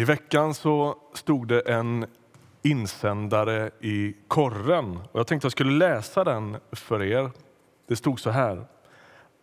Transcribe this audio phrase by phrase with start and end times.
[0.00, 2.06] I veckan så stod det en
[2.62, 4.96] insändare i korren.
[5.12, 7.30] Och jag tänkte jag skulle läsa den för er.
[7.88, 8.66] Det stod så här.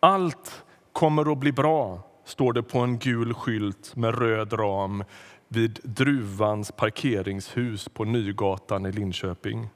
[0.00, 5.04] Allt kommer att bli bra, står det på en gul skylt med röd ram
[5.48, 9.68] vid Druvans parkeringshus på Nygatan i Linköping.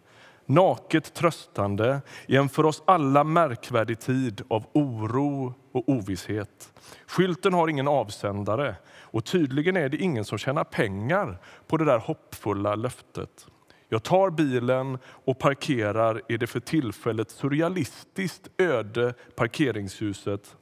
[0.50, 6.72] Naket tröstande i en för oss alla märkvärdig tid av oro och ovisshet.
[7.06, 11.98] Skylten har ingen avsändare och tydligen är det ingen som tjänar pengar på det där
[11.98, 13.46] hoppfulla löftet.
[13.88, 20.56] Jag tar bilen och parkerar i det för tillfället surrealistiskt öde parkeringshuset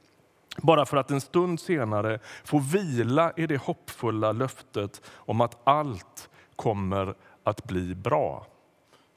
[0.57, 6.29] bara för att en stund senare få vila i det hoppfulla löftet om att allt
[6.55, 8.45] kommer att bli bra.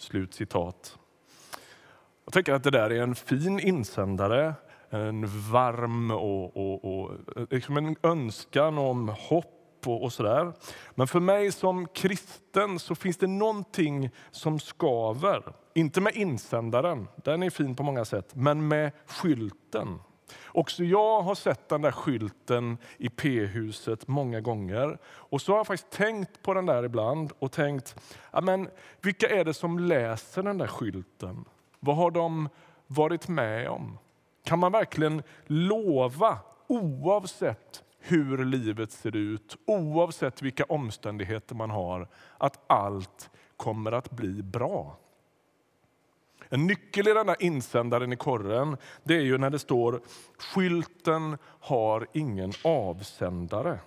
[0.03, 0.99] Slut citat.
[2.25, 4.55] Jag tycker att det där är en fin insändare,
[4.91, 7.19] en varm och, och, och
[7.51, 10.53] liksom en önskan om hopp och, och sådär.
[10.95, 15.43] Men för mig som kristen så finns det någonting som skaver.
[15.75, 19.99] Inte med insändaren, den är fin på många sätt, men med skylten.
[20.47, 24.99] Också jag har sett den där skylten i P-huset många gånger.
[25.05, 27.97] Och så har jag faktiskt tänkt på den där ibland och tänkt,
[28.43, 28.69] men
[29.01, 31.45] vilka är det som läser den där skylten?
[31.81, 32.49] Vad har de
[32.87, 33.99] varit med om?
[34.45, 42.61] Kan man verkligen lova, oavsett hur livet ser ut, oavsett vilka omständigheter man har, att
[42.67, 44.97] allt kommer att bli bra?
[46.55, 50.01] En nyckel i denna insändaren i korren det är ju när det står
[50.39, 53.79] skylten har ingen avsändare.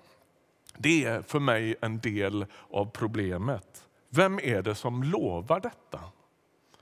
[0.77, 3.87] Det är för mig en del av problemet.
[4.09, 5.99] Vem är det som lovar detta?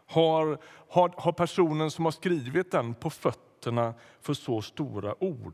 [0.05, 0.57] Har,
[0.89, 5.53] har, har personen som har skrivit den på fötterna för så stora ord?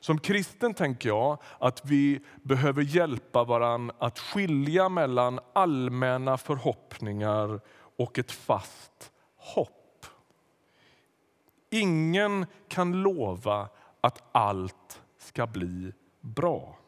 [0.00, 7.60] Som kristen tänker jag att vi behöver hjälpa varann att skilja mellan allmänna förhoppningar
[8.02, 10.06] och ett fast hopp.
[11.70, 13.68] Ingen kan lova
[14.00, 16.78] att allt ska bli bra.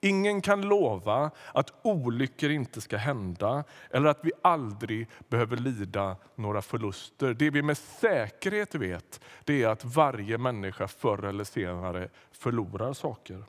[0.00, 6.62] Ingen kan lova att olyckor inte ska hända eller att vi aldrig behöver lida några
[6.62, 7.34] förluster.
[7.34, 13.44] Det vi med säkerhet vet det är att varje människa förr eller senare förlorar saker.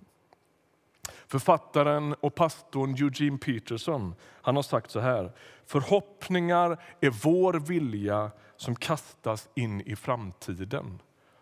[1.33, 5.31] Författaren och pastorn Eugene Peterson han har sagt så här.
[5.65, 11.01] Förhoppningar är vår vilja som kastas in i framtiden.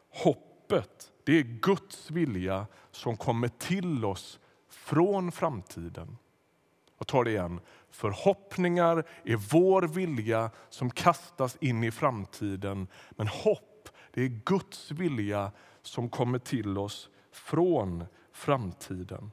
[0.09, 6.17] Hoppet det är Guds vilja som kommer till oss från framtiden.
[6.97, 7.59] Jag tar det igen.
[7.89, 12.87] Förhoppningar är vår vilja som kastas in i framtiden.
[13.11, 19.31] Men hopp det är Guds vilja som kommer till oss från framtiden.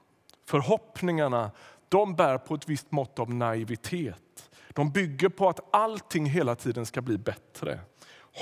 [0.49, 1.51] Förhoppningarna
[1.89, 4.51] de bär på ett visst mått av naivitet.
[4.69, 7.81] De bygger på att allting hela tiden ska bli bättre.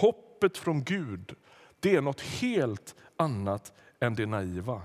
[0.00, 1.34] Hoppet från Gud
[1.80, 4.82] det är något helt annat än det naiva.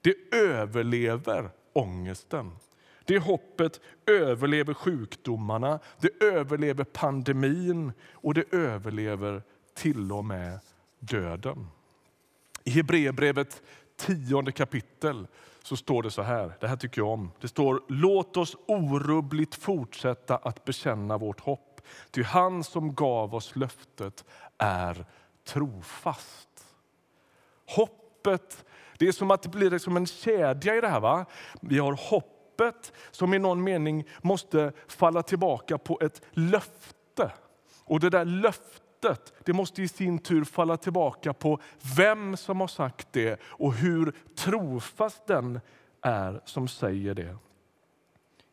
[0.00, 2.52] Det överlever ångesten.
[3.04, 9.42] Det hoppet överlever sjukdomarna, det överlever pandemin och det överlever
[9.74, 10.60] till och med
[10.98, 11.66] döden.
[12.64, 13.62] I Hebreerbrevet
[14.00, 15.26] tionde kapitel
[15.62, 17.32] så står det så här, det här tycker jag om.
[17.40, 21.80] Det står låt oss orubbligt fortsätta att bekänna vårt hopp.
[22.10, 24.24] Ty han som gav oss löftet
[24.58, 25.06] är
[25.44, 26.48] trofast.
[27.66, 28.64] Hoppet,
[28.98, 31.00] det är som att det blir liksom en kedja i det här.
[31.00, 31.24] Va?
[31.60, 37.32] Vi har hoppet som i någon mening måste falla tillbaka på ett löfte.
[37.84, 41.60] Och det där löftet löftet det måste i sin tur falla tillbaka på
[41.96, 45.60] vem som har sagt det och hur trofast den
[46.02, 47.36] är som säger det.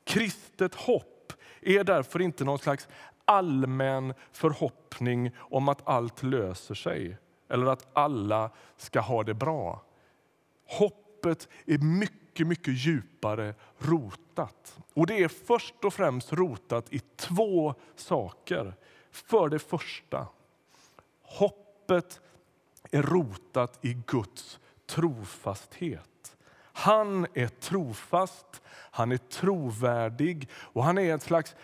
[0.04, 2.88] Kristet hopp är därför inte någon slags
[3.26, 7.18] allmän förhoppning om att allt löser sig
[7.50, 9.82] eller att alla ska ha det bra.
[10.66, 14.78] Hoppet är mycket, mycket djupare rotat.
[14.94, 18.74] Och det är först och främst rotat i två saker.
[19.12, 20.28] För det första,
[21.28, 22.22] Hoppet
[22.92, 26.38] är rotat i Guds trofasthet.
[26.74, 31.56] Han är trofast, han är trovärdig och han är en slags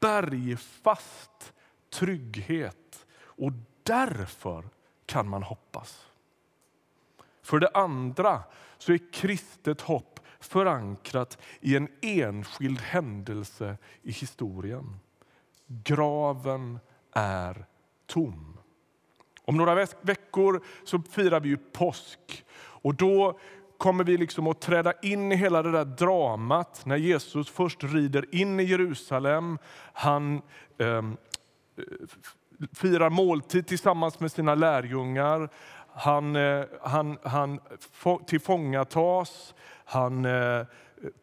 [0.00, 1.52] bergfast
[1.90, 3.06] trygghet.
[3.22, 3.52] Och
[3.82, 4.68] därför
[5.06, 6.06] kan man hoppas.
[7.42, 8.42] För det andra
[8.78, 15.00] så är kristet hopp förankrat i en enskild händelse i historien.
[15.66, 16.78] Graven
[17.12, 17.66] är
[18.06, 18.51] tom.
[19.44, 22.44] Om några veckor så firar vi ju påsk.
[22.54, 23.38] Och då
[23.78, 28.34] kommer vi liksom att träda in i hela det där dramat när Jesus först rider
[28.34, 29.58] in i Jerusalem.
[29.92, 30.42] Han
[30.78, 31.02] eh,
[32.72, 35.48] firar måltid tillsammans med sina lärjungar.
[35.94, 37.60] Han, eh, han, han
[38.26, 39.54] tillfångatas,
[39.84, 40.66] han eh,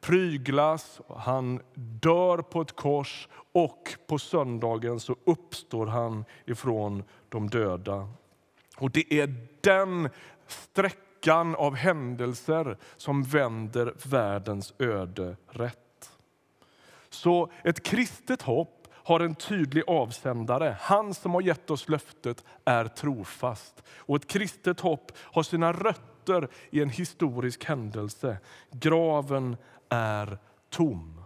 [0.01, 8.09] pryglas, han dör på ett kors och på söndagen så uppstår han ifrån de döda.
[8.77, 10.09] Och Det är den
[10.47, 16.11] sträckan av händelser som vänder världens öde rätt.
[17.09, 20.77] Så ett kristet hopp har en tydlig avsändare.
[20.79, 23.83] Han som har gett oss löftet är trofast.
[23.89, 26.08] Och ett kristet hopp har sina rötter
[26.69, 28.37] i en historisk händelse.
[28.71, 29.57] Graven
[29.89, 30.37] är
[30.69, 31.23] tom.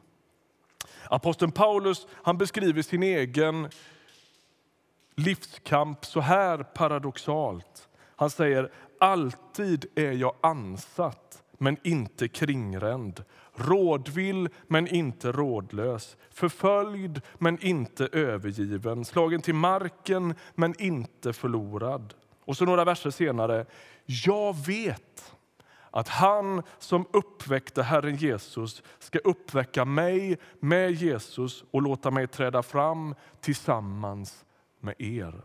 [1.10, 3.70] Aposteln Paulus han beskriver sin egen
[5.16, 7.90] livskamp så här paradoxalt.
[8.16, 13.24] Han säger alltid är jag ansatt, men inte kringränd
[13.56, 22.14] rådvill men inte rådlös, förföljd men inte övergiven, slagen till marken men inte förlorad.
[22.46, 23.66] Och så några verser senare.
[24.06, 25.34] Jag vet
[25.92, 32.64] att han som uppväckte Herren Jesus ska uppväcka mig med Jesus och låta mig träda
[32.64, 34.46] fram tillsammans
[34.80, 35.42] med er.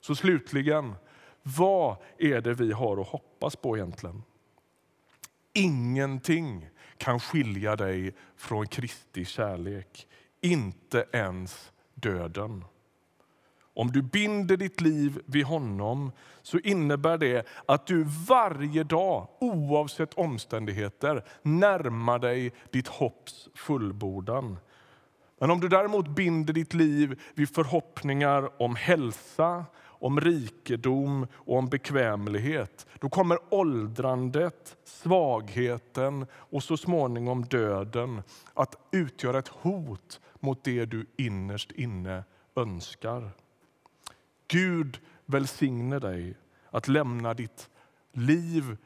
[0.00, 0.94] Så slutligen,
[1.42, 4.22] vad är det vi har att hoppas på egentligen?
[5.52, 10.08] Ingenting kan skilja dig från Kristi kärlek.
[10.40, 12.64] Inte ens döden.
[13.74, 20.14] Om du binder ditt liv vid honom så innebär det att du varje dag, oavsett
[20.14, 24.56] omständigheter, närmar dig ditt hopps fullbordan.
[25.40, 29.64] Men om du däremot binder ditt liv vid förhoppningar om hälsa,
[30.02, 38.22] om rikedom och om bekvämlighet, då kommer åldrandet, svagheten och så småningom döden
[38.54, 42.24] att utgöra ett hot mot det du innerst inne
[42.56, 43.30] önskar.
[44.52, 46.36] Gud välsigne dig
[46.70, 47.70] att lämna ditt
[48.12, 48.76] liv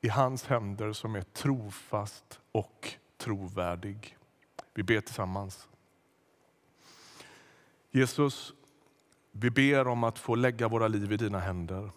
[0.00, 4.16] i hans händer som är trofast och trovärdig.
[4.74, 5.68] Vi ber tillsammans.
[7.90, 8.52] Jesus,
[9.32, 11.90] vi ber om att få lägga våra liv i dina händer.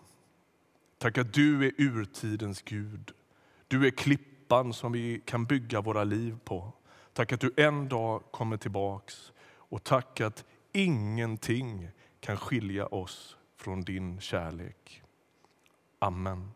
[0.97, 3.11] Tack att du är urtidens Gud.
[3.67, 6.71] Du är klippan som vi kan bygga våra liv på.
[7.13, 11.89] Tack att du en dag kommer tillbaks och tack att ingenting
[12.19, 15.03] kan skilja oss från din kärlek.
[15.99, 16.51] Amen.